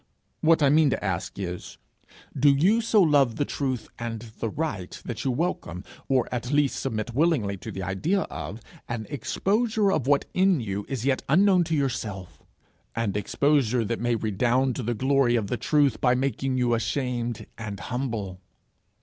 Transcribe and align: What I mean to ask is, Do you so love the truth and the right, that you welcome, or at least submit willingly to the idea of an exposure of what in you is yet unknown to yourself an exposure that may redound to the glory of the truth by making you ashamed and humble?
What 0.39 0.63
I 0.63 0.69
mean 0.69 0.89
to 0.89 1.05
ask 1.05 1.37
is, 1.37 1.77
Do 2.35 2.49
you 2.49 2.81
so 2.81 2.99
love 3.03 3.35
the 3.35 3.45
truth 3.45 3.87
and 3.99 4.31
the 4.39 4.49
right, 4.49 4.99
that 5.05 5.23
you 5.23 5.29
welcome, 5.29 5.83
or 6.09 6.27
at 6.33 6.49
least 6.51 6.79
submit 6.79 7.13
willingly 7.13 7.55
to 7.57 7.71
the 7.71 7.83
idea 7.83 8.21
of 8.21 8.61
an 8.89 9.05
exposure 9.11 9.91
of 9.91 10.07
what 10.07 10.25
in 10.33 10.59
you 10.59 10.87
is 10.89 11.05
yet 11.05 11.21
unknown 11.29 11.65
to 11.65 11.75
yourself 11.75 12.41
an 12.95 13.11
exposure 13.15 13.85
that 13.85 13.99
may 14.01 14.15
redound 14.15 14.75
to 14.77 14.81
the 14.81 14.95
glory 14.95 15.35
of 15.35 15.49
the 15.49 15.55
truth 15.57 16.01
by 16.01 16.15
making 16.15 16.57
you 16.57 16.73
ashamed 16.73 17.45
and 17.55 17.79
humble? 17.79 18.41